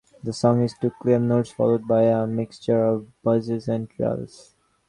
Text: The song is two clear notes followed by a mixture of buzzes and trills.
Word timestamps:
The 0.23 0.33
song 0.33 0.63
is 0.63 0.73
two 0.81 0.89
clear 0.99 1.19
notes 1.19 1.51
followed 1.51 1.87
by 1.87 2.05
a 2.05 2.25
mixture 2.25 2.83
of 2.83 3.05
buzzes 3.21 3.67
and 3.67 3.87
trills. 3.87 4.55